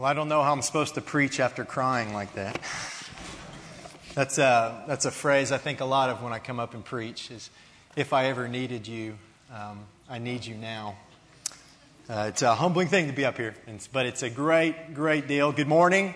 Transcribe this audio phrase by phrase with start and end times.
[0.00, 2.58] Well, I don't know how I'm supposed to preach after crying like that.
[4.14, 6.82] That's a, that's a phrase I think a lot of when I come up and
[6.82, 7.48] preach is,
[7.96, 9.16] if I ever needed you,
[9.54, 10.96] um, I need you now.
[12.08, 13.54] Uh, it's a humbling thing to be up here,
[13.92, 15.52] but it's a great, great deal.
[15.52, 16.14] Good morning.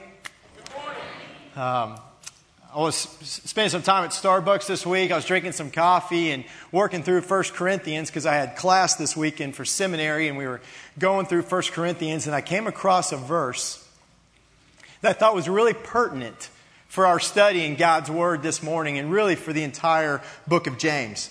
[0.56, 1.94] Good morning.
[1.94, 2.00] Um,
[2.74, 5.12] I was spending some time at Starbucks this week.
[5.12, 9.16] I was drinking some coffee and working through 1 Corinthians because I had class this
[9.16, 10.60] weekend for seminary and we were
[10.98, 13.88] going through 1 Corinthians and I came across a verse
[15.02, 16.50] that I thought was really pertinent
[16.88, 20.76] for our study in God's Word this morning and really for the entire book of
[20.76, 21.30] James.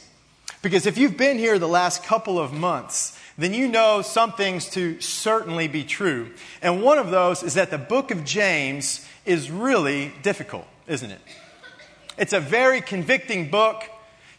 [0.61, 4.69] Because if you've been here the last couple of months, then you know some things
[4.69, 6.31] to certainly be true.
[6.61, 11.21] And one of those is that the book of James is really difficult isn't it?
[12.17, 13.83] It's a very convicting book.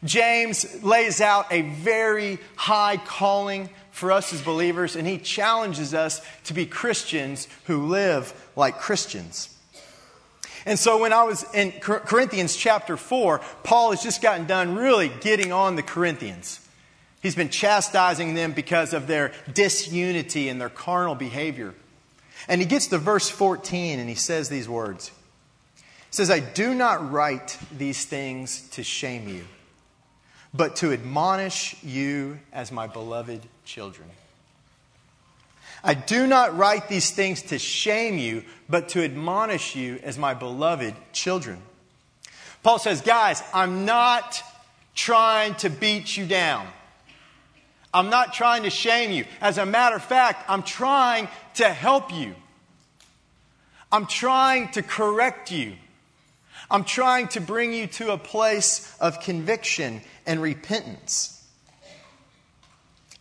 [0.05, 6.21] James lays out a very high calling for us as believers, and he challenges us
[6.45, 9.51] to be Christians who live like Christians.
[10.67, 15.11] And so when I was in Corinthians chapter 4, Paul has just gotten done really
[15.21, 16.61] getting on the Corinthians.
[17.23, 21.75] He's been chastising them because of their disunity and their carnal behavior.
[22.49, 25.11] And he gets to verse 14 and he says these words
[26.15, 29.45] says, I do not write these things to shame you,
[30.55, 34.09] but to admonish you as my beloved children.
[35.83, 40.35] I do not write these things to shame you, but to admonish you as my
[40.35, 41.61] beloved children.
[42.63, 44.41] Paul says, Guys, I'm not
[44.95, 46.69] trying to beat you down.
[47.93, 49.25] I'm not trying to shame you.
[49.41, 52.37] As a matter of fact, I'm trying to help you.
[53.91, 55.75] I'm trying to correct you.
[56.71, 61.31] I'm trying to bring you to a place of conviction and repentance.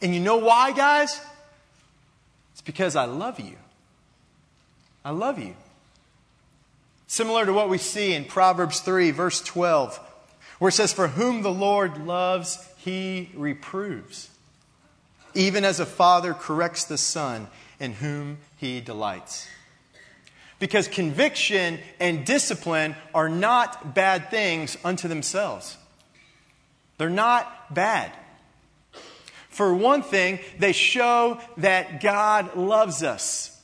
[0.02, 1.20] And you know why, guys?
[2.54, 3.56] It's because I love you.
[5.06, 5.56] I love you.
[7.08, 10.00] Similar to what we see in Proverbs 3, verse 12,
[10.60, 14.30] where it says, For whom the Lord loves, he reproves,
[15.34, 17.48] even as a father corrects the son
[17.80, 19.48] in whom he delights.
[20.64, 25.76] Because conviction and discipline are not bad things unto themselves.
[26.98, 28.14] They're not bad.
[29.50, 33.62] For one thing, they show that God loves us,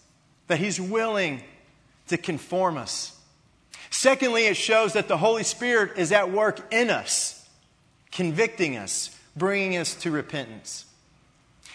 [0.48, 1.42] that He's willing
[2.08, 3.18] to conform us.
[3.90, 7.48] Secondly, it shows that the Holy Spirit is at work in us,
[8.12, 10.84] convicting us, bringing us to repentance.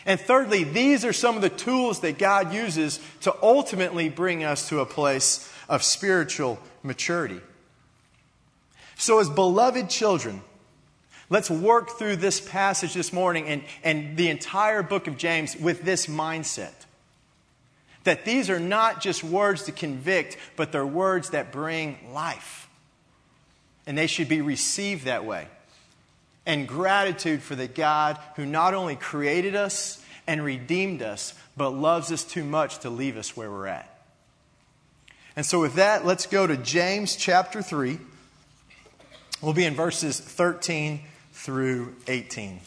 [0.06, 4.68] And thirdly, these are some of the tools that God uses to ultimately bring us
[4.68, 7.40] to a place of spiritual maturity.
[8.96, 10.42] So, as beloved children,
[11.30, 15.82] let's work through this passage this morning and, and the entire book of James with
[15.82, 16.72] this mindset
[18.04, 22.68] that these are not just words to convict, but they're words that bring life.
[23.86, 25.48] And they should be received that way
[26.46, 32.10] and gratitude for the God who not only created us and redeemed us, but loves
[32.12, 33.90] us too much to leave us where we're at.
[35.36, 37.98] And so, with that, let's go to James chapter 3.
[39.40, 41.00] We'll be in verses 13
[41.32, 42.60] through 18.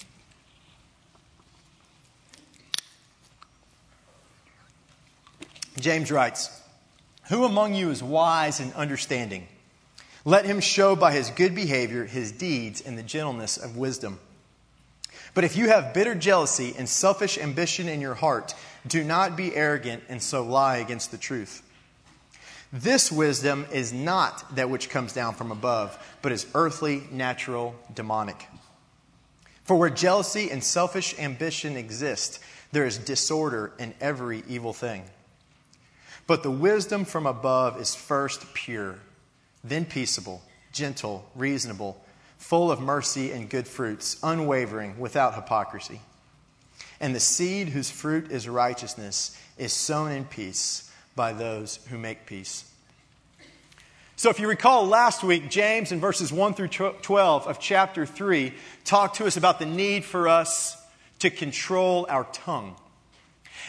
[5.79, 6.61] James writes,
[7.29, 9.47] Who among you is wise and understanding?
[10.27, 14.19] Let him show by his good behavior his deeds and the gentleness of wisdom.
[15.33, 18.53] But if you have bitter jealousy and selfish ambition in your heart,
[18.85, 21.63] do not be arrogant and so lie against the truth.
[22.73, 28.49] This wisdom is not that which comes down from above, but is earthly, natural, demonic.
[29.63, 32.39] For where jealousy and selfish ambition exist,
[32.73, 35.05] there is disorder in every evil thing.
[36.27, 38.97] But the wisdom from above is first pure
[39.63, 40.41] then peaceable,
[40.71, 42.03] gentle, reasonable,
[42.37, 46.01] full of mercy and good fruits, unwavering, without hypocrisy.
[46.99, 52.25] And the seed whose fruit is righteousness is sown in peace by those who make
[52.25, 52.63] peace.
[54.15, 58.51] So, if you recall last week, James in verses 1 through 12 of chapter 3
[58.83, 60.75] talked to us about the need for us
[61.19, 62.75] to control our tongue.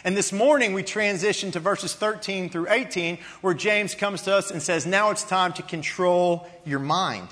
[0.04, 4.50] And this morning we transition to verses 13 through 18, where James comes to us
[4.50, 7.28] and says, Now it's time to control your mind.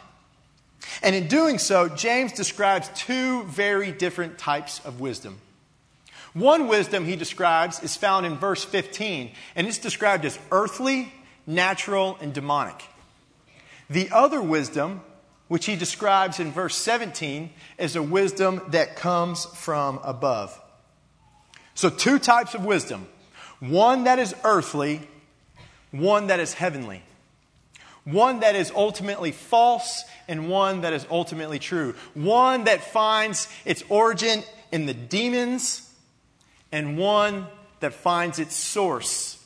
[1.03, 5.41] And in doing so, James describes two very different types of wisdom.
[6.33, 11.13] One wisdom he describes is found in verse 15, and it's described as earthly,
[11.47, 12.85] natural, and demonic.
[13.89, 15.01] The other wisdom,
[15.49, 20.61] which he describes in verse 17, is a wisdom that comes from above.
[21.77, 23.07] So, two types of wisdom
[23.61, 25.03] one that is earthly,
[25.93, 27.03] one that is heavenly,
[28.05, 33.85] one that is ultimately false, and one that is ultimately true, one that finds its
[33.89, 34.43] origin
[34.73, 35.93] in the demons,
[36.73, 37.47] and one
[37.81, 39.45] that finds its source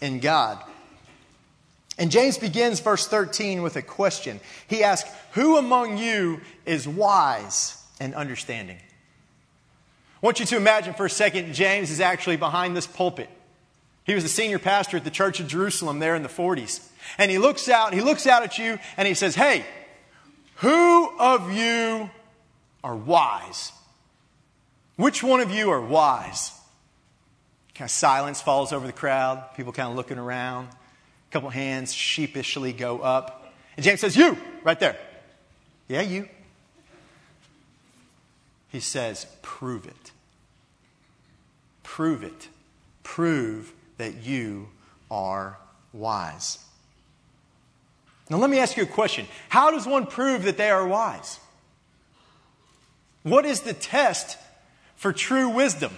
[0.00, 0.58] in God.
[1.98, 4.40] And James begins verse 13 with a question.
[4.68, 8.78] He asks, Who among you is wise and understanding?
[10.20, 13.28] I want you to imagine for a second, James is actually behind this pulpit.
[14.04, 16.84] He was the senior pastor at the Church of Jerusalem there in the 40s.
[17.18, 19.64] And he looks out, he looks out at you and he says, Hey,
[20.56, 22.10] who of you
[22.82, 23.70] are wise?
[24.96, 26.50] Which one of you are wise?
[27.74, 30.66] Kind of silence falls over the crowd, people kind of looking around.
[30.66, 33.52] A couple hands sheepishly go up.
[33.76, 34.96] And James says, You, right there.
[35.86, 36.28] Yeah, you.
[38.68, 40.12] He says, Prove it.
[41.82, 42.48] Prove it.
[43.02, 44.68] Prove that you
[45.10, 45.58] are
[45.92, 46.58] wise.
[48.30, 49.26] Now, let me ask you a question.
[49.48, 51.40] How does one prove that they are wise?
[53.22, 54.38] What is the test
[54.96, 55.92] for true wisdom?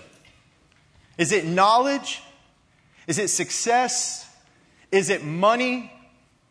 [1.19, 2.23] Is it knowledge?
[3.06, 4.28] Is it success?
[4.93, 5.93] Is it money?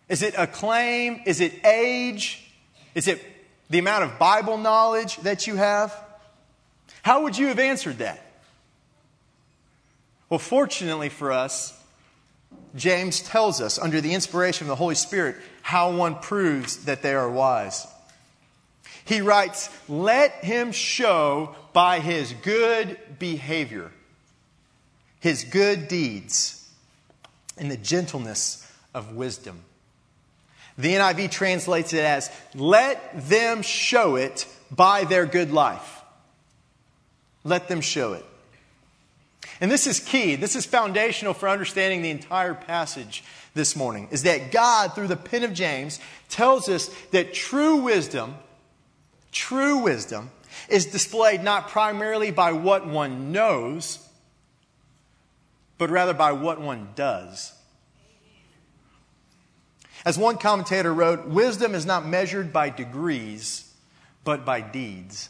[0.10, 1.22] Is it acclaim?
[1.26, 2.52] Is it age?
[2.94, 3.24] Is it
[3.70, 5.96] the amount of Bible knowledge that you have?
[7.04, 8.26] How would you have answered that?
[10.30, 11.76] Well, fortunately for us,
[12.76, 17.14] James tells us, under the inspiration of the Holy Spirit, how one proves that they
[17.14, 17.88] are wise.
[19.06, 23.92] He writes, Let him show by his good behavior,
[25.20, 26.70] his good deeds,
[27.58, 29.64] and the gentleness of wisdom.
[30.78, 35.99] The NIV translates it as, Let them show it by their good life.
[37.44, 38.26] Let them show it.
[39.62, 40.36] And this is key.
[40.36, 44.08] This is foundational for understanding the entire passage this morning.
[44.12, 46.00] Is that God, through the pen of James,
[46.30, 48.36] tells us that true wisdom,
[49.32, 50.32] true wisdom,
[50.70, 54.00] is displayed not primarily by what one knows,
[55.78, 57.54] but rather by what one does.
[60.06, 63.74] As one commentator wrote, wisdom is not measured by degrees,
[64.24, 65.30] but by deeds.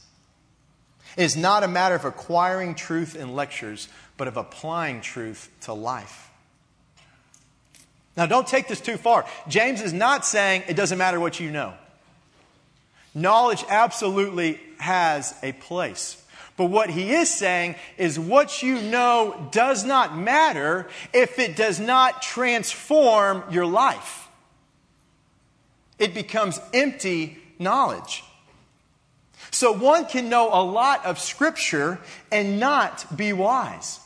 [1.19, 6.31] Is not a matter of acquiring truth in lectures, but of applying truth to life.
[8.15, 9.25] Now, don't take this too far.
[9.49, 11.73] James is not saying it doesn't matter what you know.
[13.13, 16.23] Knowledge absolutely has a place.
[16.55, 21.81] But what he is saying is what you know does not matter if it does
[21.81, 24.29] not transform your life.
[25.97, 28.23] It becomes empty knowledge.
[29.51, 31.99] So one can know a lot of Scripture
[32.31, 33.99] and not be wise.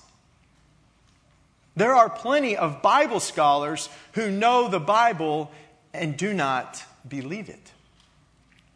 [1.76, 5.52] There are plenty of Bible scholars who know the Bible
[5.94, 7.72] and do not believe it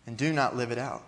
[0.06, 1.04] and do not live it out.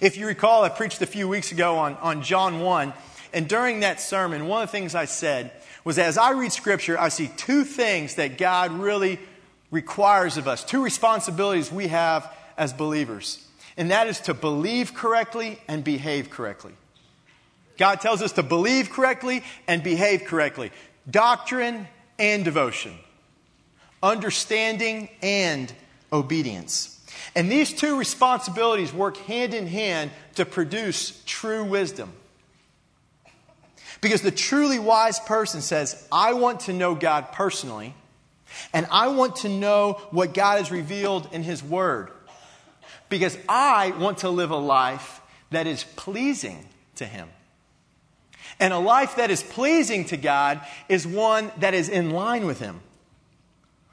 [0.00, 2.92] If you recall, I preached a few weeks ago on, on John 1,
[3.32, 5.50] and during that sermon, one of the things I said
[5.84, 9.18] was as I read Scripture, I see two things that God really
[9.70, 13.44] requires of us, two responsibilities we have as believers,
[13.78, 16.72] and that is to believe correctly and behave correctly.
[17.78, 20.72] God tells us to believe correctly and behave correctly.
[21.08, 21.86] Doctrine
[22.18, 22.92] and devotion.
[24.02, 25.72] Understanding and
[26.12, 26.96] obedience.
[27.36, 32.12] And these two responsibilities work hand in hand to produce true wisdom.
[34.00, 37.94] Because the truly wise person says, I want to know God personally,
[38.72, 42.10] and I want to know what God has revealed in His Word.
[43.08, 47.28] Because I want to live a life that is pleasing to Him.
[48.60, 52.58] And a life that is pleasing to God is one that is in line with
[52.58, 52.80] Him,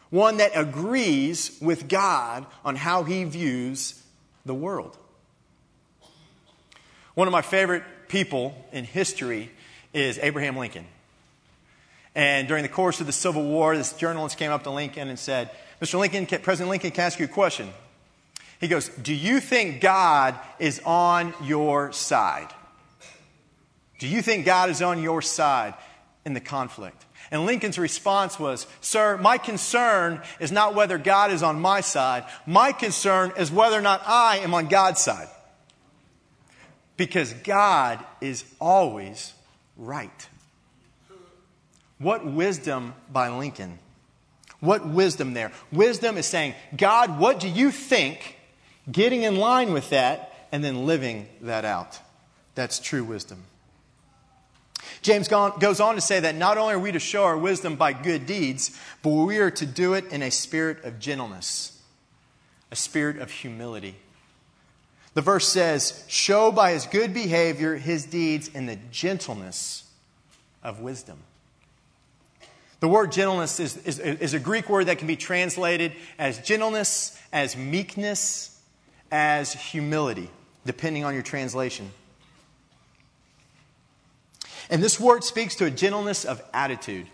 [0.10, 4.02] one that agrees with God on how He views
[4.46, 4.98] the world.
[7.14, 9.52] One of my favorite people in history
[9.94, 10.86] is Abraham Lincoln.
[12.14, 15.20] And during the course of the Civil War, this journalist came up to Lincoln and
[15.20, 16.00] said, Mr.
[16.00, 17.70] Lincoln, President Lincoln, can ask you a question?
[18.60, 22.48] He goes, Do you think God is on your side?
[24.00, 25.74] Do you think God is on your side
[26.26, 27.06] in the conflict?
[27.32, 32.24] And Lincoln's response was, Sir, my concern is not whether God is on my side.
[32.46, 35.28] My concern is whether or not I am on God's side.
[36.98, 39.34] Because God is always
[39.76, 40.28] right.
[41.98, 43.80] What wisdom by Lincoln.
[44.60, 45.52] What wisdom there?
[45.72, 48.35] Wisdom is saying, God, what do you think?
[48.92, 52.00] Getting in line with that and then living that out.
[52.54, 53.44] That's true wisdom.
[55.02, 57.94] James goes on to say that not only are we to show our wisdom by
[57.94, 61.80] good deeds, but we are to do it in a spirit of gentleness,
[62.72, 63.96] a spirit of humility.
[65.14, 69.90] The verse says, Show by his good behavior his deeds in the gentleness
[70.64, 71.20] of wisdom.
[72.82, 77.18] The word gentleness is, is, is, a Greek word that can be translated as gentleness,
[77.32, 78.55] as meekness,
[79.12, 80.30] as humility,
[80.66, 81.92] depending on your translation.
[84.70, 87.08] And this word speaks to a gentleness of attitude,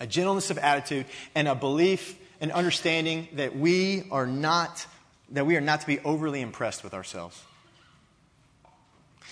[0.00, 4.86] a gentleness of attitude, and a belief and understanding that we are not
[5.32, 7.42] that we are not to be overly impressed with ourselves.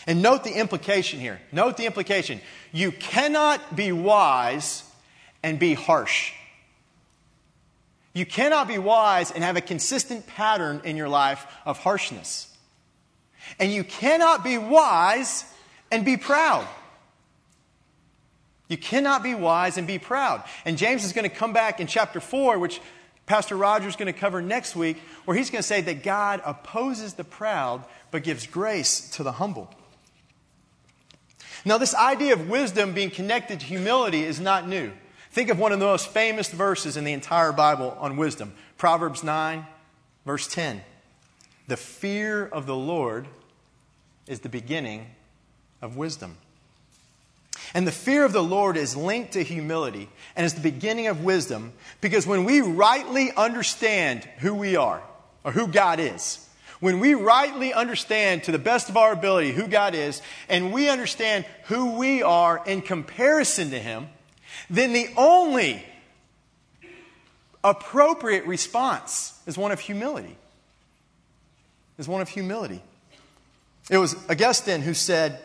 [0.06, 1.40] And note the implication here.
[1.52, 2.40] Note the implication.
[2.72, 4.82] You cannot be wise
[5.42, 6.32] and be harsh.
[8.14, 12.48] You cannot be wise and have a consistent pattern in your life of harshness.
[13.58, 15.44] And you cannot be wise
[15.90, 16.66] and be proud.
[18.68, 20.44] You cannot be wise and be proud.
[20.64, 22.80] And James is going to come back in chapter 4, which
[23.26, 26.40] Pastor Roger is going to cover next week, where he's going to say that God
[26.46, 29.74] opposes the proud but gives grace to the humble.
[31.64, 34.92] Now, this idea of wisdom being connected to humility is not new.
[35.34, 39.24] Think of one of the most famous verses in the entire Bible on wisdom Proverbs
[39.24, 39.66] 9,
[40.24, 40.80] verse 10.
[41.66, 43.26] The fear of the Lord
[44.28, 45.06] is the beginning
[45.82, 46.36] of wisdom.
[47.74, 51.24] And the fear of the Lord is linked to humility and is the beginning of
[51.24, 55.02] wisdom because when we rightly understand who we are
[55.42, 56.48] or who God is,
[56.78, 60.88] when we rightly understand to the best of our ability who God is and we
[60.88, 64.06] understand who we are in comparison to Him,
[64.76, 65.84] then the only
[67.62, 70.36] appropriate response is one of humility.
[71.98, 72.82] Is one of humility.
[73.90, 75.40] It was Augustine who said,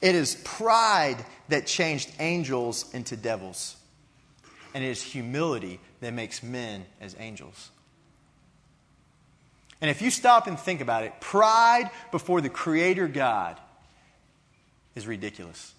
[0.00, 3.76] It is pride that changed angels into devils.
[4.74, 7.70] And it is humility that makes men as angels.
[9.80, 13.58] And if you stop and think about it, pride before the Creator God
[14.94, 15.74] is ridiculous.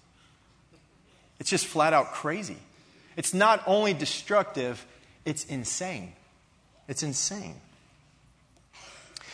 [1.38, 2.56] It's just flat out crazy.
[3.18, 4.86] It's not only destructive,
[5.24, 6.12] it's insane.
[6.86, 7.56] It's insane.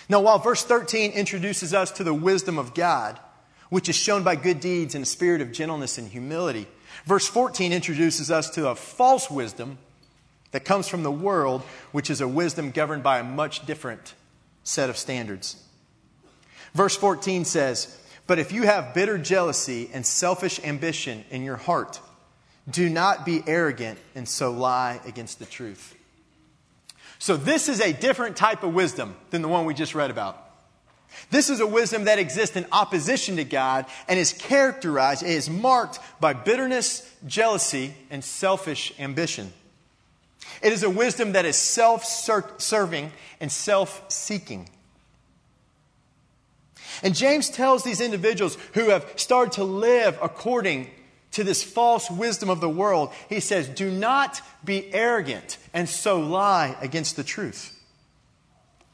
[0.09, 3.21] Now, while verse 13 introduces us to the wisdom of God,
[3.69, 6.67] which is shown by good deeds and a spirit of gentleness and humility.
[7.05, 9.77] Verse 14 introduces us to a false wisdom
[10.53, 11.61] that comes from the world,
[11.93, 14.15] which is a wisdom governed by a much different
[14.63, 15.63] set of standards.
[16.73, 22.01] Verse 14 says, But if you have bitter jealousy and selfish ambition in your heart,
[22.71, 25.95] do not be arrogant and so lie against the truth.
[27.19, 30.41] So, this is a different type of wisdom than the one we just read about.
[31.31, 35.49] This is a wisdom that exists in opposition to God and is characterized, it is
[35.49, 39.53] marked by bitterness, jealousy, and selfish ambition.
[40.63, 44.69] It is a wisdom that is self serving and self seeking.
[47.03, 50.91] And James tells these individuals who have started to live according
[51.35, 56.21] to this false wisdom of the world, he says, Do not be arrogant and so
[56.21, 57.77] lie against the truth.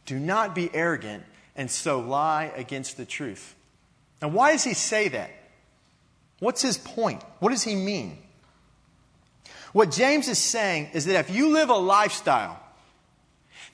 [0.06, 1.22] Do not be arrogant
[1.54, 3.54] and so lie against the truth.
[4.22, 5.30] Now, why does he say that?
[6.38, 7.22] What's his point?
[7.40, 8.16] What does he mean?
[9.72, 12.58] What James is saying is that if you live a lifestyle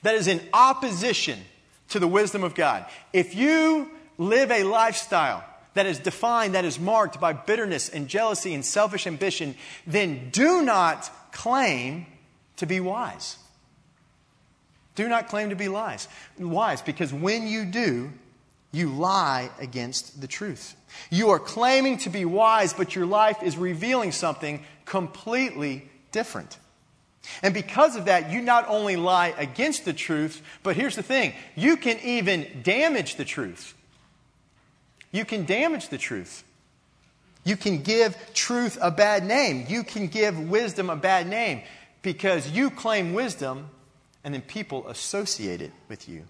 [0.03, 1.39] that is in opposition
[1.89, 5.45] to the wisdom of God, if you live a lifestyle
[5.77, 9.55] that is defined, that is marked by bitterness and jealousy and selfish ambition,
[9.85, 12.05] then do not claim
[12.57, 13.37] to be wise.
[14.95, 16.07] Do not claim to be lies,
[16.39, 18.11] wise, because when you do,
[18.71, 20.75] you lie against the truth.
[21.11, 26.57] You are claiming to be wise, but your life is revealing something completely different.
[27.43, 31.33] And because of that, you not only lie against the truth, but here's the thing
[31.55, 33.75] you can even damage the truth.
[35.11, 36.43] You can damage the truth.
[37.43, 39.65] You can give truth a bad name.
[39.69, 41.61] You can give wisdom a bad name
[42.01, 43.69] because you claim wisdom
[44.23, 46.23] and then people associate it with you.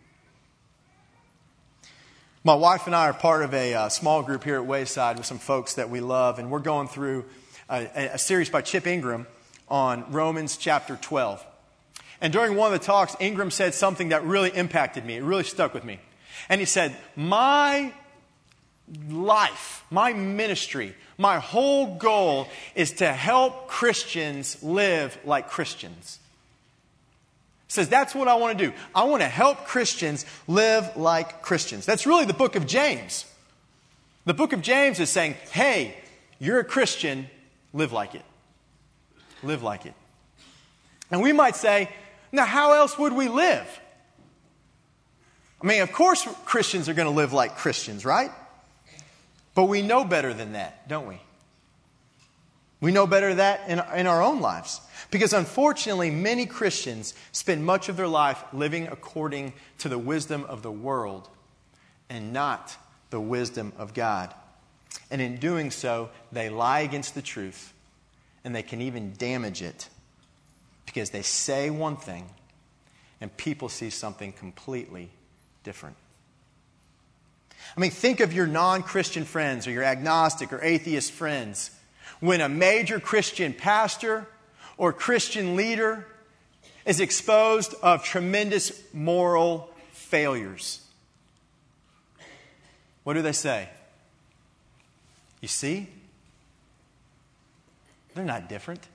[2.44, 5.26] My wife and I are part of a uh, small group here at Wayside with
[5.26, 7.26] some folks that we love, and we're going through
[7.70, 9.28] a, a series by Chip Ingram
[9.68, 11.46] on Romans chapter 12.
[12.22, 15.18] And during one of the talks, Ingram said something that really impacted me.
[15.18, 16.00] It really stuck with me.
[16.48, 17.92] And he said, My
[19.10, 26.20] life, my ministry, my whole goal is to help Christians live like Christians
[27.68, 28.74] says, That's what I want to do.
[28.94, 31.86] I want to help Christians live like Christians.
[31.86, 33.26] That's really the book of James.
[34.26, 35.96] The book of James is saying, Hey,
[36.40, 37.30] you're a Christian,
[37.74, 38.24] live like it.
[39.44, 39.94] Live like it.
[41.12, 41.90] And we might say,
[42.32, 43.80] now, how else would we live?
[45.62, 48.32] I mean, of course, Christians are going to live like Christians, right?
[49.58, 51.20] But we know better than that, don't we?
[52.80, 54.80] We know better than that in, in our own lives.
[55.10, 60.62] Because unfortunately, many Christians spend much of their life living according to the wisdom of
[60.62, 61.28] the world
[62.08, 62.78] and not
[63.10, 64.32] the wisdom of God.
[65.10, 67.74] And in doing so, they lie against the truth
[68.44, 69.90] and they can even damage it
[70.86, 72.30] because they say one thing
[73.20, 75.10] and people see something completely
[75.64, 75.96] different.
[77.76, 81.72] I mean, think of your non Christian friends or your agnostic or atheist friends.
[82.20, 84.28] When a major Christian pastor
[84.78, 86.08] or Christian leader
[86.86, 90.82] is exposed of tremendous moral failures.
[93.04, 93.70] What do they say?
[95.42, 95.88] You see?
[98.16, 98.88] They're not different.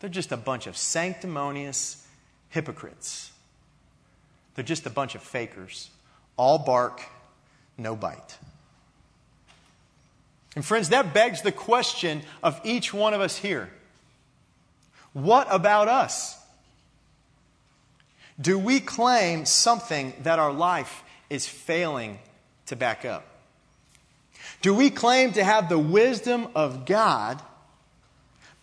[0.00, 2.06] They're just a bunch of sanctimonious
[2.50, 3.32] hypocrites.
[4.54, 5.90] They're just a bunch of fakers.
[6.36, 7.02] All bark,
[7.78, 8.38] no bite.
[10.56, 13.70] And friends, that begs the question of each one of us here
[15.12, 16.38] What about us?
[18.40, 22.18] Do we claim something that our life is failing
[22.66, 23.24] to back up?
[24.60, 27.40] Do we claim to have the wisdom of God,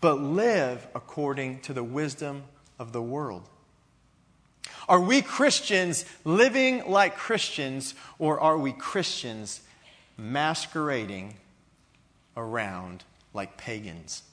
[0.01, 2.43] but live according to the wisdom
[2.79, 3.47] of the world?
[4.87, 9.61] Are we Christians living like Christians, or are we Christians
[10.17, 11.35] masquerading
[12.35, 13.03] around
[13.33, 14.23] like pagans?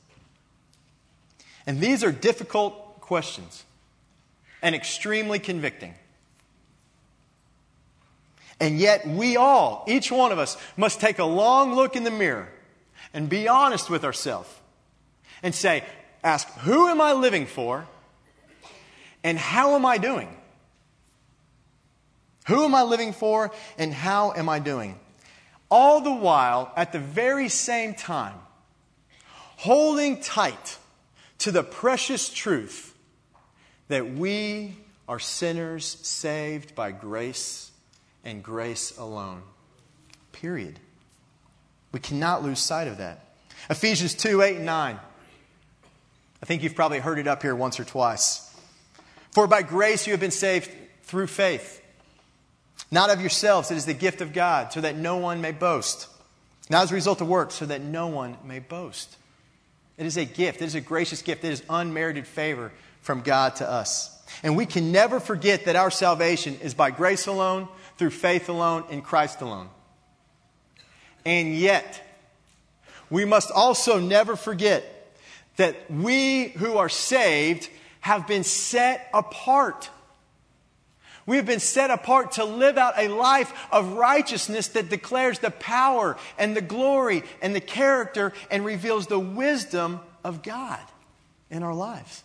[1.66, 3.64] And these are difficult questions
[4.62, 5.94] and extremely convicting.
[8.60, 12.10] And yet, we all, each one of us, must take a long look in the
[12.10, 12.48] mirror
[13.14, 14.48] and be honest with ourselves
[15.42, 15.84] and say,
[16.24, 17.86] ask, who am I living for?
[19.22, 20.28] And how am I doing?
[22.46, 24.98] Who am I living for and how am I doing?
[25.70, 28.36] All the while, at the very same time,
[29.56, 30.78] holding tight
[31.38, 32.94] to the precious truth
[33.88, 37.70] that we are sinners saved by grace
[38.24, 39.42] and grace alone.
[40.32, 40.78] Period.
[41.92, 43.24] We cannot lose sight of that.
[43.68, 44.98] Ephesians 2 8 and 9.
[46.40, 48.47] I think you've probably heard it up here once or twice.
[49.32, 50.70] For by grace you have been saved
[51.02, 51.78] through faith
[52.90, 56.08] not of yourselves, it is the gift of God, so that no one may boast.
[56.70, 59.16] Not as a result of works, so that no one may boast.
[59.96, 63.56] It is a gift, it is a gracious gift, it is unmerited favor from God
[63.56, 64.14] to us.
[64.42, 68.84] And we can never forget that our salvation is by grace alone, through faith alone,
[68.90, 69.68] in Christ alone.
[71.26, 72.02] And yet,
[73.10, 74.84] we must also never forget
[75.56, 77.68] that we who are saved
[78.08, 79.90] have been set apart
[81.28, 85.50] we have been set apart to live out a life of righteousness that declares the
[85.50, 90.80] power and the glory and the character and reveals the wisdom of God
[91.50, 92.24] in our lives.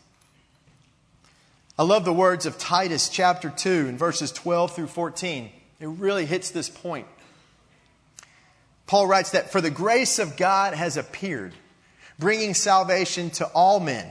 [1.77, 5.51] I love the words of Titus chapter 2 in verses 12 through 14.
[5.81, 7.07] It really hits this point.
[8.87, 11.51] Paul writes that for the grace of God has appeared,
[12.17, 14.07] bringing salvation to all men,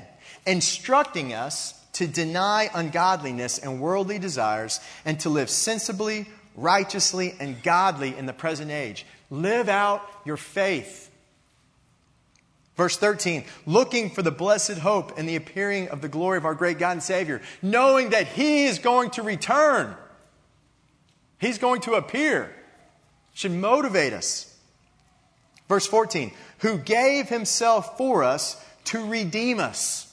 [0.46, 6.26] instructing us to deny ungodliness and worldly desires, and to live sensibly,
[6.56, 9.04] righteously, and godly in the present age.
[9.30, 11.10] Live out your faith.
[12.76, 16.54] Verse 13, looking for the blessed hope and the appearing of the glory of our
[16.54, 19.94] great God and Savior, knowing that He is going to return.
[21.38, 22.54] He's going to appear.
[23.34, 24.48] Should motivate us.
[25.68, 30.11] Verse 14, who gave Himself for us to redeem us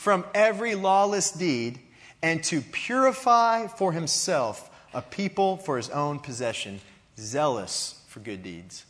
[0.00, 1.78] from every lawless deed
[2.22, 6.80] and to purify for himself a people for his own possession,
[7.18, 8.86] zealous for good deeds.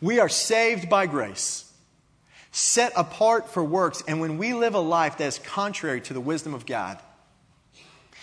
[0.00, 1.68] We are saved by grace,
[2.52, 6.20] set apart for works, and when we live a life that is contrary to the
[6.20, 7.00] wisdom of God,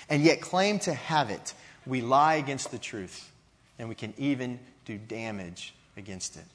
[0.10, 1.54] and yet claim to have it,
[1.86, 3.30] we lie against the truth,
[3.78, 6.46] and we can even do damage against it.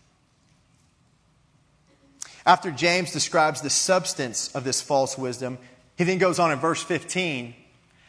[2.51, 5.57] After James describes the substance of this false wisdom,
[5.97, 7.55] he then goes on in verse 15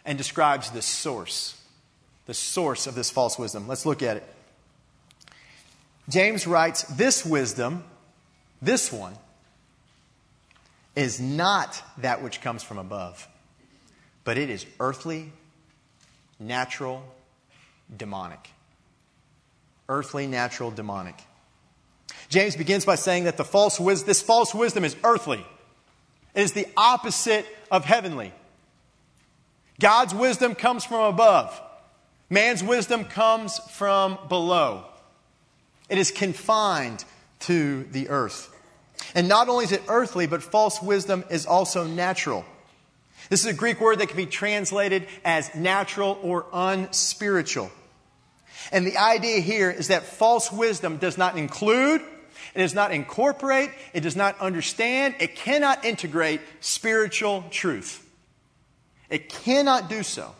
[0.04, 1.62] and describes the source.
[2.26, 3.68] The source of this false wisdom.
[3.68, 4.24] Let's look at it.
[6.10, 7.84] James writes, This wisdom,
[8.64, 9.14] this one,
[10.96, 13.28] is not that which comes from above,
[14.24, 15.32] but it is earthly,
[16.40, 17.04] natural,
[17.96, 18.50] demonic.
[19.88, 21.22] Earthly, natural, demonic.
[22.32, 25.46] James begins by saying that the false wis- this false wisdom is earthly.
[26.34, 28.32] It is the opposite of heavenly.
[29.82, 31.62] God's wisdom comes from above.
[32.30, 34.86] Man's wisdom comes from below.
[35.90, 37.04] It is confined
[37.42, 38.48] to the earth.
[39.14, 42.46] And not only is it earthly, but false wisdom is also natural.
[43.30, 47.72] This is a Greek word that can be translated as natural or unspiritual.
[48.72, 52.02] And the idea here is that false wisdom does not include,
[52.54, 58.08] it does not incorporate, it does not understand, it cannot integrate spiritual truth.
[59.10, 60.34] It cannot do so.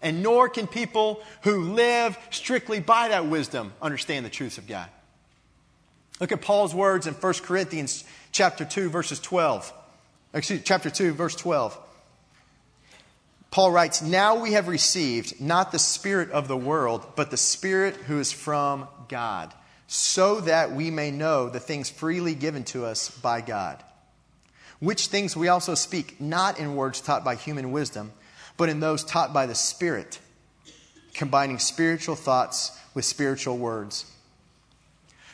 [0.00, 4.88] And nor can people who live strictly by that wisdom understand the truths of God.
[6.20, 9.72] Look at Paul's words in 1 Corinthians chapter 2 verses 12.
[10.34, 11.78] Excuse chapter 2 verse 12.
[13.50, 17.96] Paul writes, "Now we have received not the spirit of the world, but the spirit
[17.96, 19.54] who is from God,
[19.88, 23.82] so that we may know the things freely given to us by God."
[24.78, 28.12] Which things we also speak, not in words taught by human wisdom,
[28.56, 30.20] but in those taught by the Spirit,
[31.14, 34.04] combining spiritual thoughts with spiritual words.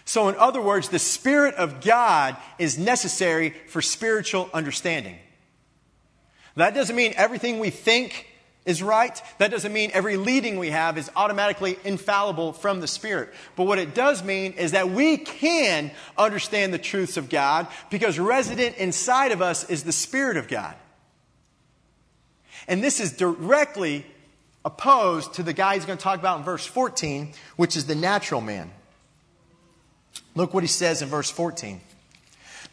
[0.06, 5.18] So, in other words, the Spirit of God is necessary for spiritual understanding.
[6.56, 8.28] That doesn't mean everything we think
[8.64, 9.20] is right.
[9.38, 13.32] That doesn't mean every leading we have is automatically infallible from the Spirit.
[13.56, 18.18] But what it does mean is that we can understand the truths of God because
[18.18, 20.74] resident inside of us is the Spirit of God.
[22.66, 24.06] And this is directly
[24.64, 27.94] opposed to the guy he's going to talk about in verse 14, which is the
[27.94, 28.70] natural man.
[30.34, 31.80] Look what he says in verse 14.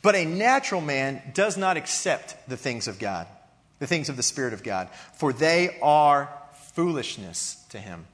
[0.02, 3.28] But a natural man does not accept the things of God,
[3.82, 6.32] the things of the Spirit of God, for they are
[6.76, 8.06] foolishness to him.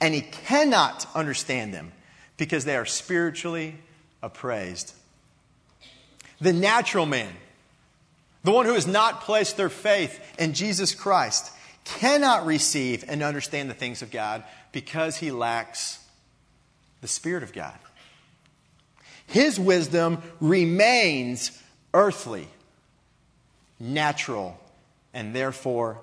[0.00, 1.90] And he cannot understand them
[2.36, 3.74] because they are spiritually
[4.22, 4.94] appraised.
[6.40, 7.32] The natural man,
[8.44, 11.50] the one who has not placed their faith in Jesus Christ,
[11.84, 15.98] cannot receive and understand the things of God because he lacks
[17.00, 17.76] the Spirit of God.
[19.26, 21.60] His wisdom remains
[21.92, 22.46] earthly,
[23.80, 24.56] natural,
[25.12, 26.00] and therefore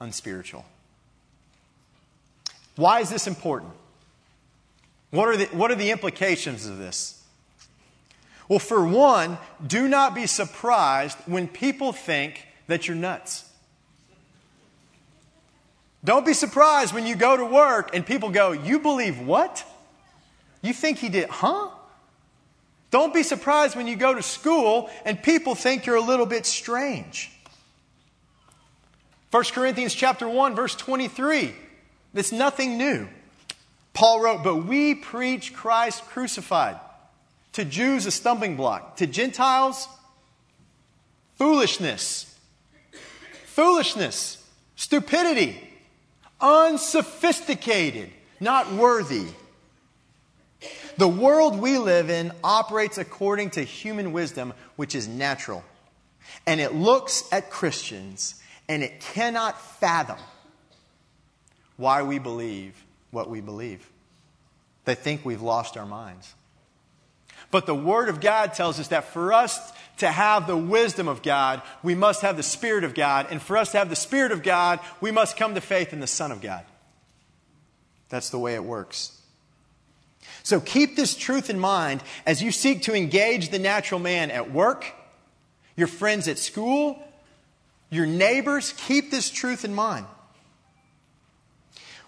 [0.00, 0.64] unspiritual.
[2.76, 3.72] Why is this important?
[5.10, 7.22] What are the, what are the implications of this?
[8.48, 13.44] Well, for one, do not be surprised when people think that you're nuts.
[16.04, 19.64] Don't be surprised when you go to work and people go, You believe what?
[20.62, 21.70] You think he did, huh?
[22.90, 26.46] Don't be surprised when you go to school and people think you're a little bit
[26.46, 27.32] strange.
[29.30, 31.54] 1 Corinthians chapter 1 verse 23.
[32.14, 33.08] It's nothing new.
[33.92, 36.78] Paul wrote, "But we preach Christ crucified.
[37.52, 39.88] To Jews a stumbling block, to Gentiles
[41.38, 42.26] foolishness.
[43.46, 44.38] Foolishness,
[44.76, 45.58] stupidity,
[46.40, 49.26] unsophisticated, not worthy."
[50.98, 55.64] The world we live in operates according to human wisdom, which is natural.
[56.46, 58.34] And it looks at Christians
[58.68, 60.18] and it cannot fathom
[61.76, 62.74] why we believe
[63.10, 63.88] what we believe.
[64.84, 66.34] They think we've lost our minds.
[67.50, 71.22] But the Word of God tells us that for us to have the wisdom of
[71.22, 73.26] God, we must have the Spirit of God.
[73.30, 76.00] And for us to have the Spirit of God, we must come to faith in
[76.00, 76.64] the Son of God.
[78.08, 79.20] That's the way it works.
[80.42, 84.52] So keep this truth in mind as you seek to engage the natural man at
[84.52, 84.86] work,
[85.76, 87.02] your friends at school,
[87.90, 88.74] your neighbors.
[88.86, 90.06] Keep this truth in mind.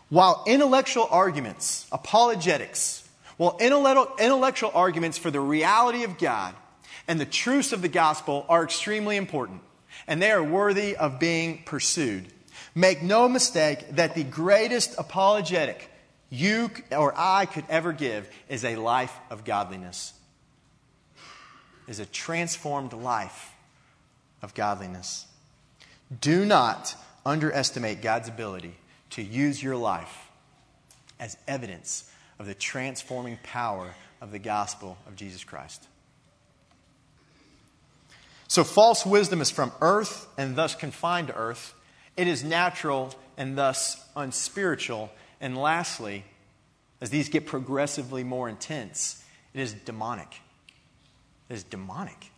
[0.09, 6.55] While intellectual arguments, apologetics, while intellectual arguments for the reality of God
[7.07, 9.61] and the truths of the gospel are extremely important,
[10.07, 12.27] and they are worthy of being pursued.
[12.75, 15.91] Make no mistake that the greatest apologetic
[16.31, 20.13] you or I could ever give is a life of godliness,
[21.87, 23.53] is a transformed life
[24.43, 25.27] of godliness.
[26.21, 26.95] Do not
[27.27, 28.75] underestimate God's ability
[29.11, 30.31] to use your life
[31.21, 35.87] as evidence of the transforming power of the gospel of Jesus Christ.
[38.47, 41.75] So, false wisdom is from earth and thus confined to earth.
[42.17, 46.25] It is natural and thus unspiritual and lastly,
[47.01, 49.23] as these get progressively more intense,
[49.55, 50.41] it is demonic.
[51.49, 52.31] It is demonic.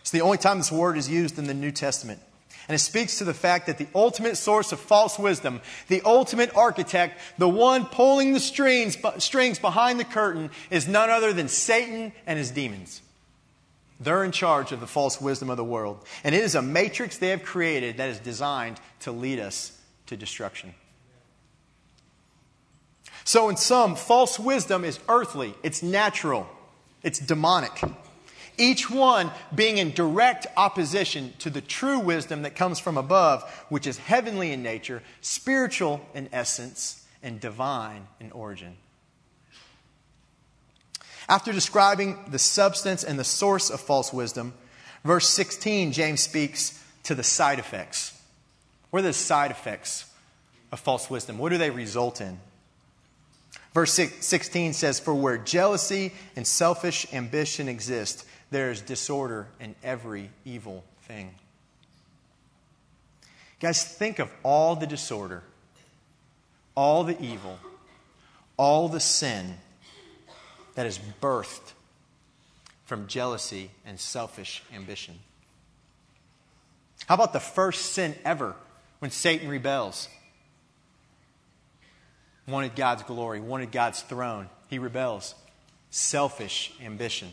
[0.00, 2.20] It's the only time this word is used in the New Testament.
[2.68, 6.54] And it speaks to the fact that the ultimate source of false wisdom, the ultimate
[6.56, 12.12] architect, the one pulling the strings, strings behind the curtain, is none other than Satan
[12.26, 13.02] and his demons.
[14.00, 16.04] They're in charge of the false wisdom of the world.
[16.24, 20.16] And it is a matrix they have created that is designed to lead us to
[20.16, 20.74] destruction.
[23.24, 26.48] So, in sum, false wisdom is earthly, it's natural,
[27.02, 27.80] it's demonic.
[28.58, 33.86] Each one being in direct opposition to the true wisdom that comes from above, which
[33.86, 38.76] is heavenly in nature, spiritual in essence, and divine in origin.
[41.28, 44.54] After describing the substance and the source of false wisdom,
[45.04, 48.20] verse 16, James speaks to the side effects.
[48.90, 50.06] What are the side effects
[50.70, 51.38] of false wisdom?
[51.38, 52.38] What do they result in?
[53.74, 60.30] Verse 16 says, For where jealousy and selfish ambition exist, there is disorder in every
[60.44, 61.34] evil thing.
[63.60, 65.42] Guys, think of all the disorder,
[66.74, 67.58] all the evil,
[68.56, 69.54] all the sin
[70.74, 71.72] that is birthed
[72.84, 75.18] from jealousy and selfish ambition.
[77.06, 78.54] How about the first sin ever
[78.98, 80.08] when Satan rebels?
[82.46, 84.48] Wanted God's glory, wanted God's throne.
[84.68, 85.34] He rebels.
[85.90, 87.30] Selfish ambition.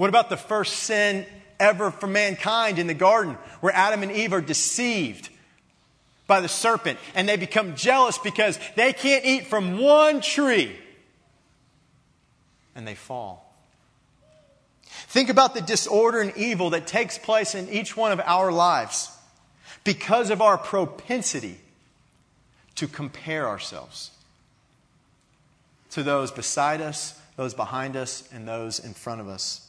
[0.00, 1.26] What about the first sin
[1.58, 5.28] ever for mankind in the garden where Adam and Eve are deceived
[6.26, 10.74] by the serpent and they become jealous because they can't eat from one tree
[12.74, 13.54] and they fall.
[14.86, 19.10] Think about the disorder and evil that takes place in each one of our lives
[19.84, 21.60] because of our propensity
[22.76, 24.12] to compare ourselves
[25.90, 29.66] to those beside us, those behind us, and those in front of us.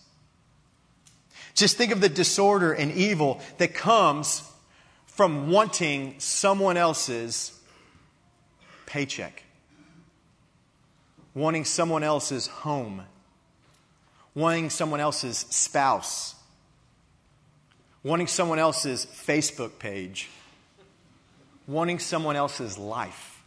[1.54, 4.44] Just think of the disorder and evil that comes
[5.08, 7.58] from wanting someone else's
[8.86, 9.44] paycheck.
[11.34, 13.04] Wanting someone else's home,
[14.36, 16.36] wanting someone else's spouse,
[18.04, 20.30] wanting someone else's Facebook page,
[21.68, 23.42] wanting someone else's life.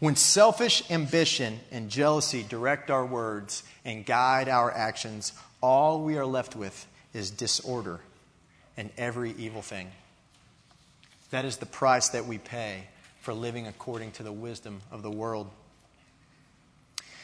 [0.00, 6.26] When selfish ambition and jealousy direct our words and guide our actions, all we are
[6.26, 8.00] left with is disorder
[8.76, 9.90] and every evil thing.
[11.30, 12.84] That is the price that we pay
[13.20, 15.48] for living according to the wisdom of the world.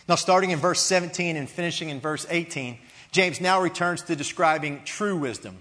[0.09, 2.79] Now, starting in verse 17 and finishing in verse 18,
[3.11, 5.57] James now returns to describing true wisdom.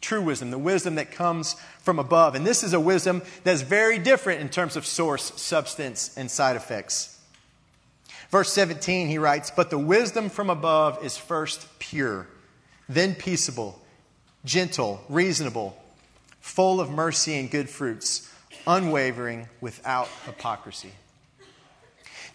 [0.00, 2.34] True wisdom, the wisdom that comes from above.
[2.34, 6.56] And this is a wisdom that's very different in terms of source, substance, and side
[6.56, 7.13] effects.
[8.34, 12.26] Verse 17, he writes, But the wisdom from above is first pure,
[12.88, 13.80] then peaceable,
[14.44, 15.80] gentle, reasonable,
[16.40, 18.28] full of mercy and good fruits,
[18.66, 20.90] unwavering, without hypocrisy.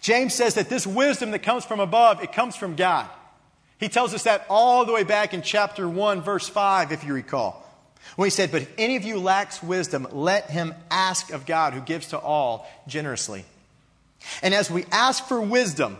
[0.00, 3.06] James says that this wisdom that comes from above, it comes from God.
[3.78, 7.12] He tells us that all the way back in chapter 1, verse 5, if you
[7.12, 7.62] recall.
[8.16, 11.74] When he said, But if any of you lacks wisdom, let him ask of God,
[11.74, 13.44] who gives to all generously.
[14.42, 15.98] And as we ask for wisdom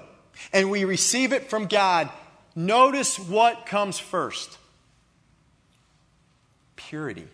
[0.52, 2.10] and we receive it from God,
[2.54, 4.58] notice what comes first
[6.76, 7.28] purity.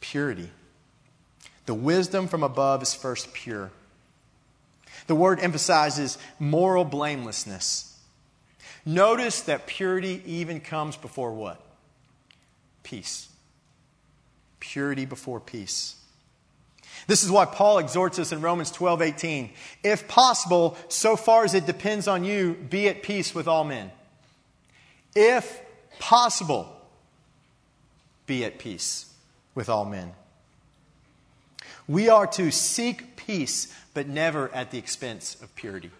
[0.00, 0.48] Purity.
[1.64, 3.72] The wisdom from above is first pure.
[5.08, 7.98] The word emphasizes moral blamelessness.
[8.84, 11.60] Notice that purity even comes before what?
[12.84, 13.28] Peace.
[14.60, 15.96] Purity before peace.
[17.06, 19.50] This is why Paul exhorts us in Romans 12 18.
[19.84, 23.92] If possible, so far as it depends on you, be at peace with all men.
[25.14, 25.60] If
[25.98, 26.68] possible,
[28.26, 29.12] be at peace
[29.54, 30.12] with all men.
[31.88, 35.90] We are to seek peace but never at the expense of purity.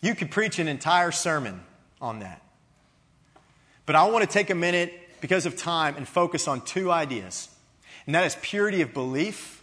[0.00, 1.62] You could preach an entire sermon
[2.00, 2.42] on that.
[3.86, 7.48] But I want to take a minute, because of time, and focus on two ideas.
[8.06, 9.62] And that is purity of belief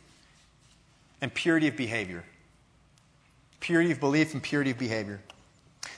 [1.22, 2.24] and purity of behavior.
[3.62, 5.22] Purity of belief and purity of behavior.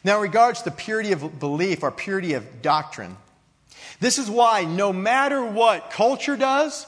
[0.04, 3.18] Now, in regards to purity of belief or purity of doctrine,
[4.00, 6.86] this is why no matter what culture does,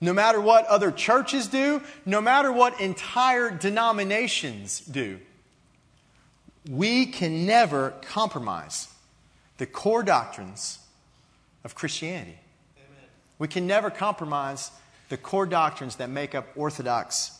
[0.00, 5.20] no matter what other churches do, no matter what entire denominations do,
[6.68, 8.88] we can never compromise
[9.58, 10.78] the core doctrines
[11.62, 12.38] of Christianity.
[13.42, 14.70] We can never compromise
[15.08, 17.36] the core doctrines that make up Orthodox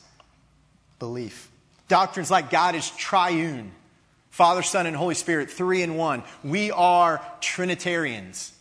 [0.98, 1.48] belief.
[1.86, 3.70] Doctrines like God is triune,
[4.30, 6.24] Father, Son, and Holy Spirit, three in one.
[6.42, 8.52] We are Trinitarians.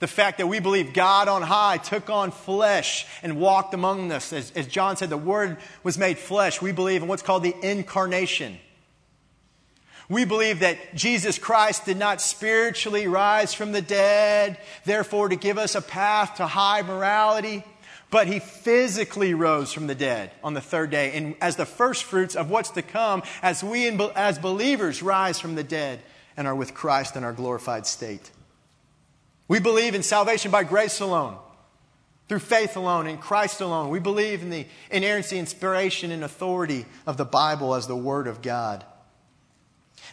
[0.00, 4.34] The fact that we believe God on high took on flesh and walked among us.
[4.34, 6.60] As, as John said, the Word was made flesh.
[6.60, 8.58] We believe in what's called the incarnation.
[10.10, 15.56] We believe that Jesus Christ did not spiritually rise from the dead, therefore, to give
[15.56, 17.64] us a path to high morality,
[18.10, 22.02] but he physically rose from the dead on the third day, and as the first
[22.02, 26.00] fruits of what's to come, as we as believers rise from the dead
[26.36, 28.32] and are with Christ in our glorified state.
[29.46, 31.36] We believe in salvation by grace alone,
[32.28, 33.90] through faith alone, in Christ alone.
[33.90, 38.42] We believe in the inerrancy, inspiration, and authority of the Bible as the Word of
[38.42, 38.84] God.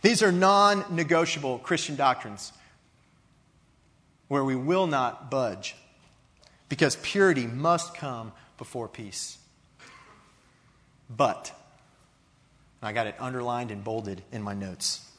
[0.01, 2.53] These are non negotiable Christian doctrines
[4.27, 5.75] where we will not budge
[6.69, 9.37] because purity must come before peace.
[11.09, 11.53] But,
[12.81, 15.09] I got it underlined and bolded in my notes.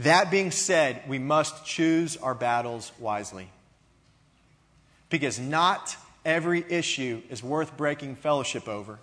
[0.00, 3.48] That being said, we must choose our battles wisely.
[5.10, 8.98] Because not every issue is worth breaking fellowship over,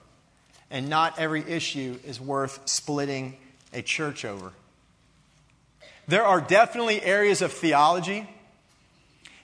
[0.69, 3.37] and not every issue is worth splitting
[3.73, 4.51] a church over.
[6.07, 8.27] There are definitely areas of theology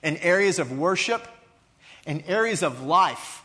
[0.02, 1.26] and areas of worship
[2.06, 3.42] and areas of life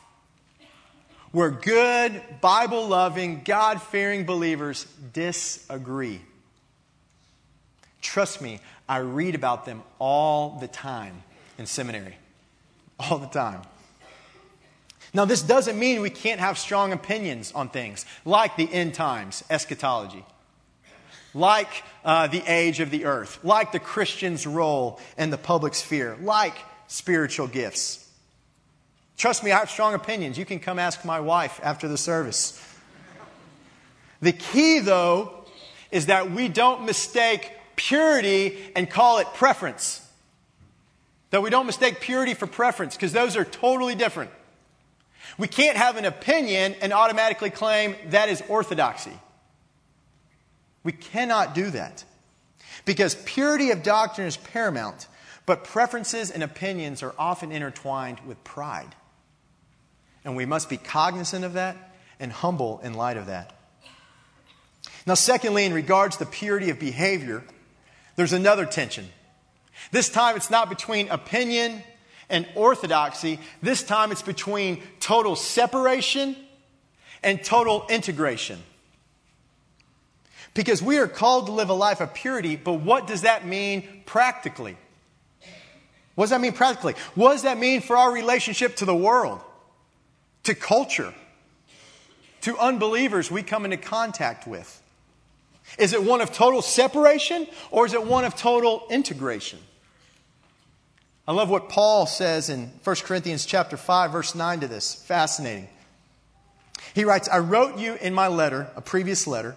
[1.31, 6.21] where good, Bible loving, God fearing believers disagree.
[8.01, 11.21] Trust me, I read about them all the time
[11.57, 12.15] in seminary.
[12.99, 13.61] All the time.
[15.13, 19.43] Now, this doesn't mean we can't have strong opinions on things like the end times,
[19.49, 20.23] eschatology,
[21.33, 26.17] like uh, the age of the earth, like the Christian's role in the public sphere,
[26.21, 26.55] like
[26.87, 28.07] spiritual gifts.
[29.17, 30.37] Trust me, I have strong opinions.
[30.37, 32.65] You can come ask my wife after the service.
[34.21, 35.45] The key, though,
[35.91, 40.05] is that we don't mistake purity and call it preference.
[41.31, 44.31] That we don't mistake purity for preference, because those are totally different.
[45.37, 49.13] We can't have an opinion and automatically claim that is orthodoxy.
[50.83, 52.03] We cannot do that.
[52.85, 55.07] Because purity of doctrine is paramount,
[55.45, 58.95] but preferences and opinions are often intertwined with pride.
[60.23, 61.75] And we must be cognizant of that
[62.19, 63.55] and humble in light of that.
[65.05, 67.43] Now, secondly, in regards to purity of behavior,
[68.15, 69.07] there's another tension.
[69.91, 71.81] This time it's not between opinion
[72.29, 73.39] and orthodoxy.
[73.61, 76.35] This time it's between total separation
[77.23, 78.59] and total integration.
[80.53, 84.03] Because we are called to live a life of purity, but what does that mean
[84.05, 84.77] practically?
[86.15, 86.95] What does that mean practically?
[87.15, 89.39] What does that mean for our relationship to the world,
[90.43, 91.13] to culture,
[92.41, 94.81] to unbelievers we come into contact with?
[95.77, 99.59] Is it one of total separation or is it one of total integration?
[101.27, 104.95] I love what Paul says in 1 Corinthians chapter 5 verse 9 to this.
[104.95, 105.69] Fascinating.
[106.95, 109.55] He writes, "I wrote you in my letter, a previous letter,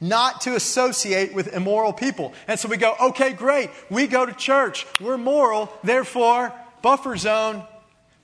[0.00, 3.70] not to associate with immoral people." And so we go, "Okay, great.
[3.90, 4.86] We go to church.
[5.00, 7.66] We're moral, therefore buffer zone.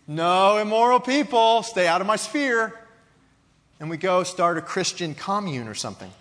[0.06, 1.62] No immoral people.
[1.62, 2.78] Stay out of my sphere."
[3.80, 6.12] And we go start a Christian commune or something.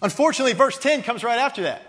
[0.00, 1.82] Unfortunately, verse 10 comes right after that.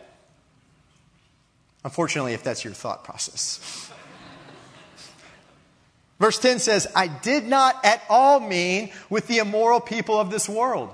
[1.84, 3.60] Unfortunately, if that's your thought process.
[6.20, 10.50] Verse 10 says, I did not at all mean with the immoral people of this
[10.50, 10.94] world,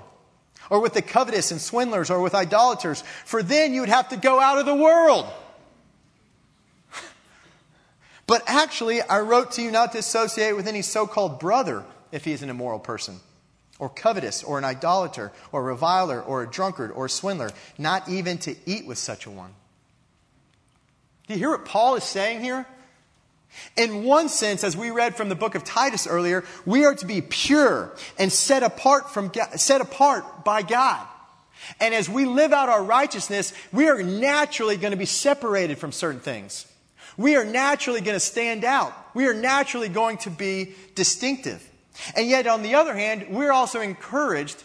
[0.70, 4.16] or with the covetous and swindlers, or with idolaters, for then you would have to
[4.16, 5.26] go out of the world.
[8.26, 12.24] but actually, I wrote to you not to associate with any so called brother if
[12.24, 13.20] he is an immoral person
[13.78, 18.08] or covetous, or an idolater, or a reviler, or a drunkard, or a swindler, not
[18.08, 19.52] even to eat with such a one.
[21.26, 22.66] Do you hear what Paul is saying here?
[23.76, 27.06] In one sense, as we read from the book of Titus earlier, we are to
[27.06, 31.06] be pure and set apart from set apart by God.
[31.80, 35.92] And as we live out our righteousness, we are naturally going to be separated from
[35.92, 36.70] certain things.
[37.16, 38.92] We are naturally going to stand out.
[39.14, 41.66] We are naturally going to be distinctive.
[42.14, 44.62] And yet, on the other hand, we're also encouraged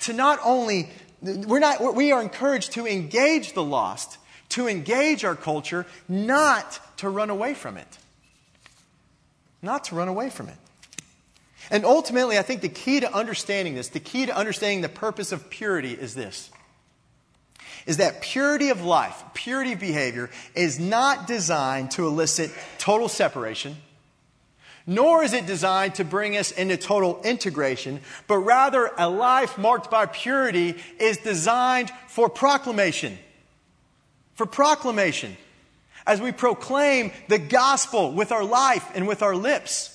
[0.00, 0.90] to not only,
[1.22, 4.18] we're not, we are encouraged to engage the lost,
[4.50, 7.98] to engage our culture, not to run away from it.
[9.64, 10.56] Not to run away from it.
[11.70, 15.32] And ultimately, I think the key to understanding this, the key to understanding the purpose
[15.32, 16.50] of purity is this
[17.86, 23.76] is that purity of life, purity of behavior, is not designed to elicit total separation
[24.86, 29.90] nor is it designed to bring us into total integration, but rather a life marked
[29.90, 33.18] by purity is designed for proclamation.
[34.34, 35.36] For proclamation.
[36.06, 39.90] As we proclaim the gospel with our life and with our lips.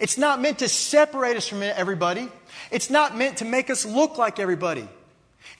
[0.00, 2.28] It's not meant to separate us from everybody.
[2.70, 4.88] It's not meant to make us look like everybody.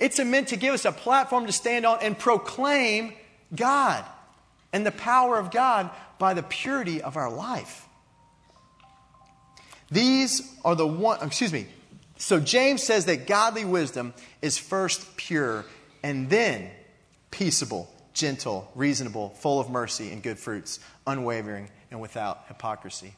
[0.00, 3.12] It's meant to give us a platform to stand on and proclaim
[3.54, 4.04] God
[4.72, 7.86] and the power of God by the purity of our life.
[9.90, 11.66] These are the one, excuse me.
[12.16, 15.64] So James says that godly wisdom is first pure
[16.02, 16.70] and then
[17.30, 23.14] peaceable, gentle, reasonable, full of mercy and good fruits, unwavering and without hypocrisy.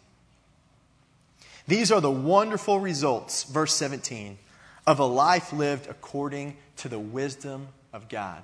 [1.68, 4.38] These are the wonderful results, verse 17,
[4.86, 8.42] of a life lived according to the wisdom of God.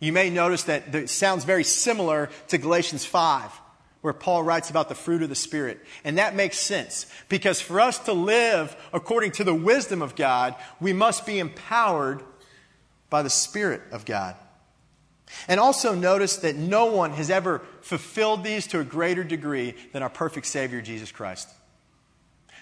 [0.00, 3.52] You may notice that it sounds very similar to Galatians 5,
[4.00, 5.78] where Paul writes about the fruit of the Spirit.
[6.02, 10.56] And that makes sense because for us to live according to the wisdom of God,
[10.80, 12.22] we must be empowered
[13.10, 14.34] by the Spirit of God.
[15.48, 20.02] And also notice that no one has ever fulfilled these to a greater degree than
[20.02, 21.48] our perfect Savior, Jesus Christ.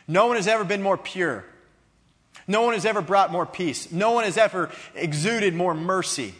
[0.07, 1.45] No one has ever been more pure.
[2.47, 3.93] No one has ever brought more peace.
[3.93, 6.35] No one has ever exuded more mercy.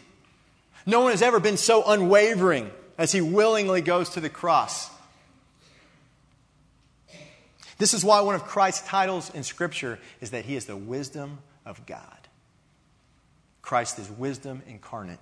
[0.87, 4.91] No one has ever been so unwavering as he willingly goes to the cross.
[7.79, 11.39] This is why one of Christ's titles in Scripture is that he is the wisdom
[11.65, 12.29] of God.
[13.63, 15.19] Christ is wisdom incarnate.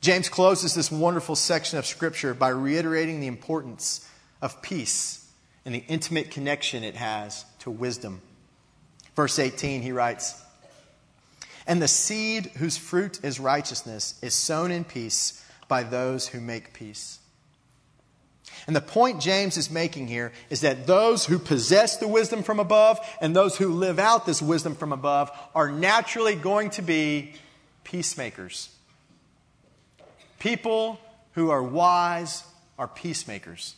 [0.00, 4.08] James closes this wonderful section of Scripture by reiterating the importance
[4.40, 5.28] of peace
[5.64, 8.22] and the intimate connection it has to wisdom.
[9.16, 10.40] Verse 18, he writes,
[11.66, 16.72] And the seed whose fruit is righteousness is sown in peace by those who make
[16.72, 17.18] peace.
[18.66, 22.60] And the point James is making here is that those who possess the wisdom from
[22.60, 27.34] above and those who live out this wisdom from above are naturally going to be
[27.82, 28.70] peacemakers.
[30.38, 31.00] People
[31.32, 32.44] who are wise
[32.78, 33.74] are peacemakers.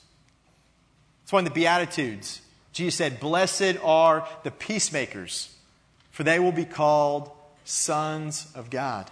[1.23, 2.43] That's why in the Beatitudes,
[2.73, 5.55] Jesus said, Blessed are the peacemakers,
[6.11, 7.31] for they will be called
[7.65, 9.11] sons of God.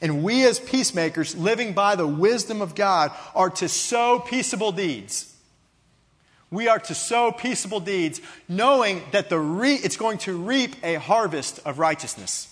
[0.00, 5.34] And we, as peacemakers, living by the wisdom of God, are to sow peaceable deeds.
[6.50, 10.94] We are to sow peaceable deeds, knowing that the re- it's going to reap a
[10.96, 12.51] harvest of righteousness.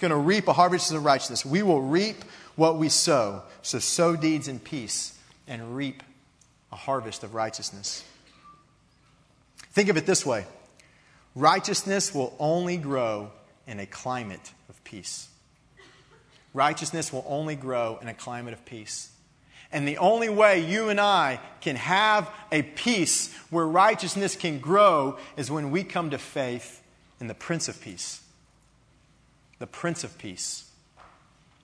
[0.00, 1.44] Going to reap a harvest of righteousness.
[1.44, 2.24] We will reap
[2.56, 3.42] what we sow.
[3.60, 6.02] So sow deeds in peace and reap
[6.72, 8.02] a harvest of righteousness.
[9.72, 10.46] Think of it this way
[11.34, 13.30] righteousness will only grow
[13.66, 15.28] in a climate of peace.
[16.54, 19.10] Righteousness will only grow in a climate of peace.
[19.70, 25.18] And the only way you and I can have a peace where righteousness can grow
[25.36, 26.82] is when we come to faith
[27.20, 28.22] in the Prince of Peace
[29.60, 30.68] the Prince of Peace,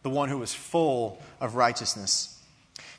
[0.02, 2.40] the one who was full of righteousness.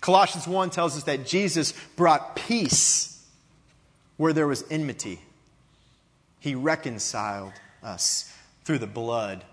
[0.01, 3.25] Colossians 1 tells us that Jesus brought peace
[4.17, 5.21] where there was enmity.
[6.39, 8.33] He reconciled us
[8.65, 9.45] through the blood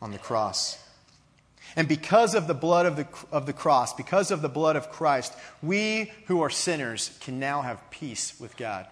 [0.00, 0.78] on the cross.
[1.76, 4.90] And because of the blood of the, of the cross, because of the blood of
[4.90, 8.86] Christ, we who are sinners can now have peace with God.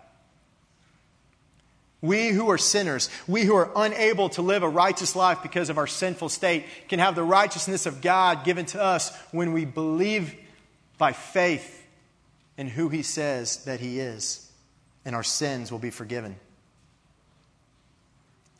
[2.02, 5.76] We who are sinners, we who are unable to live a righteous life because of
[5.76, 10.34] our sinful state, can have the righteousness of God given to us when we believe
[10.96, 11.86] by faith
[12.56, 14.50] in who He says that He is,
[15.04, 16.36] and our sins will be forgiven.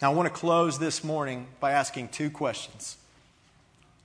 [0.02, 2.96] Now, I want to close this morning by asking two questions.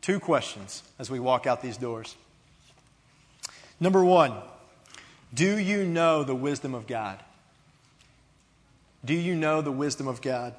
[0.01, 2.15] Two questions as we walk out these doors.
[3.79, 4.33] Number one,
[5.33, 7.19] do you know the wisdom of God?
[9.05, 10.55] Do you know the wisdom of God?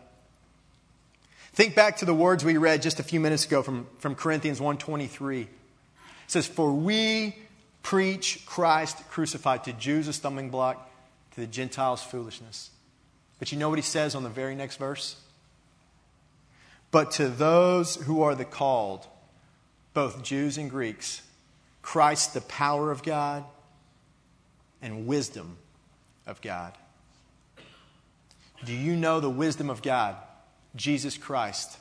[1.52, 4.60] Think back to the words we read just a few minutes ago from, from Corinthians
[4.60, 5.42] 1.23.
[5.42, 5.48] It
[6.26, 7.34] says, For we
[7.82, 10.90] preach Christ crucified to Jews a stumbling block,
[11.34, 12.70] to the Gentiles foolishness.
[13.38, 15.16] But you know what he says on the very next verse?
[16.90, 19.06] But to those who are the called,
[19.92, 21.22] both Jews and Greeks,
[21.82, 23.44] Christ the power of God
[24.82, 25.56] and wisdom
[26.26, 26.72] of God.
[28.64, 30.16] Do you know the wisdom of God?
[30.74, 31.78] Jesus Christ.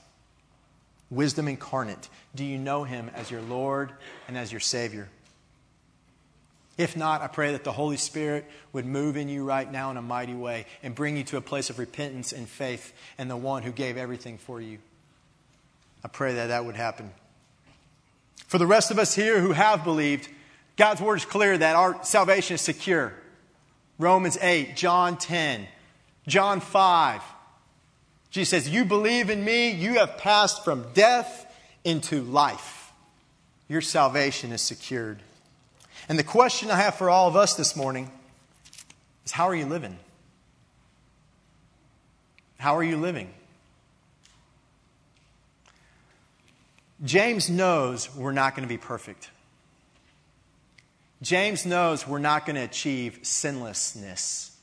[1.09, 2.09] Wisdom incarnate.
[2.35, 3.91] Do you know him as your Lord
[4.27, 5.07] and as your Savior?
[6.77, 9.97] If not, I pray that the Holy Spirit would move in you right now in
[9.97, 13.37] a mighty way and bring you to a place of repentance and faith in the
[13.37, 14.79] one who gave everything for you.
[16.03, 17.11] I pray that that would happen.
[18.47, 20.27] For the rest of us here who have believed,
[20.75, 23.13] God's word is clear that our salvation is secure.
[23.97, 25.67] Romans 8, John 10,
[26.27, 27.21] John 5.
[28.31, 31.43] Jesus says, You believe in me, you have passed from death
[31.83, 32.91] into life.
[33.67, 35.19] your salvation is secured.
[36.07, 38.11] And the question I have for all of us this morning
[39.25, 39.97] is how are you living?
[42.57, 43.33] How are you living?
[47.03, 49.29] James knows we're not going to be perfect.
[51.21, 54.54] James knows we're not going to achieve sinlessness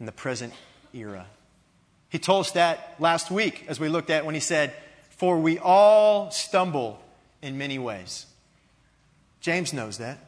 [0.00, 0.52] in the present
[0.92, 1.26] era.
[2.08, 4.72] He told us that last week as we looked at when he said,
[5.10, 7.02] For we all stumble
[7.42, 8.26] in many ways.
[9.40, 10.18] James knows that.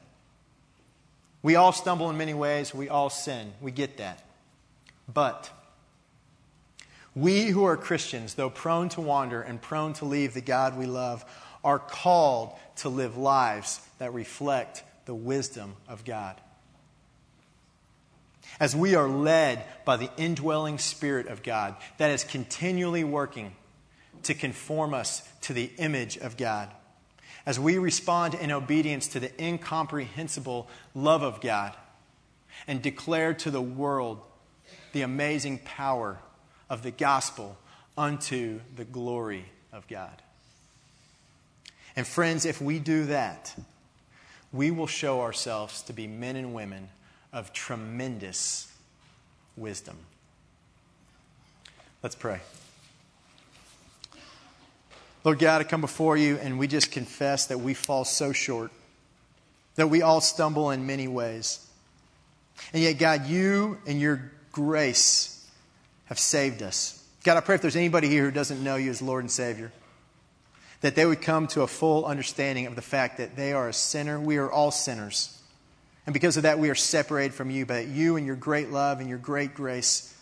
[1.42, 2.74] We all stumble in many ways.
[2.74, 3.52] We all sin.
[3.60, 4.22] We get that.
[5.12, 5.50] But
[7.14, 10.86] we who are Christians, though prone to wander and prone to leave the God we
[10.86, 11.24] love,
[11.64, 16.40] are called to live lives that reflect the wisdom of God.
[18.60, 23.52] As we are led by the indwelling Spirit of God that is continually working
[24.24, 26.68] to conform us to the image of God
[27.46, 31.74] as we respond in obedience to the incomprehensible love of God
[32.66, 34.20] and declare to the world
[34.92, 36.18] the amazing power
[36.68, 37.56] of the gospel
[37.96, 40.22] unto the glory of God.
[41.96, 43.54] And friends, if we do that,
[44.52, 46.88] we will show ourselves to be men and women
[47.32, 48.70] of tremendous
[49.56, 49.96] wisdom.
[52.02, 52.40] Let's pray.
[55.22, 58.70] Lord God, I come before you and we just confess that we fall so short,
[59.74, 61.66] that we all stumble in many ways.
[62.72, 65.46] And yet, God, you and your grace
[66.06, 67.04] have saved us.
[67.22, 69.72] God, I pray if there's anybody here who doesn't know you as Lord and Savior,
[70.80, 73.72] that they would come to a full understanding of the fact that they are a
[73.74, 74.18] sinner.
[74.18, 75.39] We are all sinners.
[76.06, 79.00] And because of that, we are separated from you, but you and your great love
[79.00, 80.14] and your great grace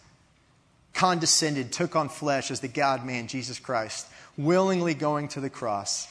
[0.93, 4.07] condescended, took on flesh as the God man, Jesus Christ
[4.39, 6.07] willingly going to the cross,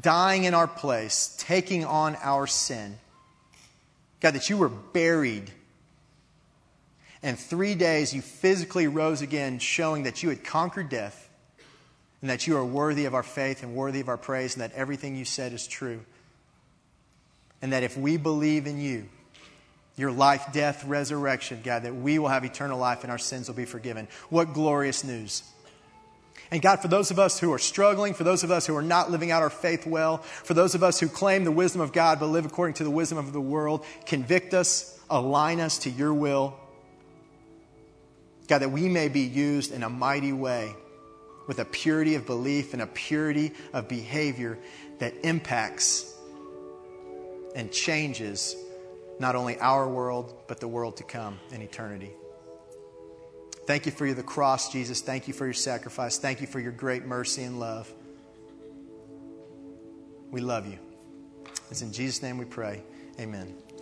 [0.00, 2.96] dying in our place, taking on our sin.
[4.20, 5.50] God, that you were buried.
[7.24, 11.28] And three days you physically rose again, showing that you had conquered death
[12.20, 14.72] and that you are worthy of our faith and worthy of our praise and that
[14.74, 16.00] everything you said is true.
[17.62, 19.08] And that if we believe in you,
[19.96, 23.54] your life, death, resurrection, God, that we will have eternal life and our sins will
[23.54, 24.08] be forgiven.
[24.30, 25.42] What glorious news!
[26.50, 28.82] And God, for those of us who are struggling, for those of us who are
[28.82, 31.94] not living out our faith well, for those of us who claim the wisdom of
[31.94, 35.90] God but live according to the wisdom of the world, convict us, align us to
[35.90, 36.54] your will.
[38.48, 40.74] God, that we may be used in a mighty way
[41.46, 44.58] with a purity of belief and a purity of behavior
[44.98, 46.11] that impacts
[47.54, 48.56] and changes
[49.18, 52.10] not only our world, but the world to come in eternity.
[53.66, 55.00] Thank you for the cross, Jesus.
[55.00, 56.18] Thank you for your sacrifice.
[56.18, 57.92] Thank you for your great mercy and love.
[60.30, 60.78] We love you.
[61.70, 62.82] It's in Jesus' name we pray.
[63.20, 63.61] Amen.